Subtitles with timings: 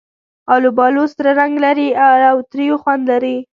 [0.55, 1.87] آلوبالو سره رنګ لري
[2.29, 3.37] او تریو خوند لري.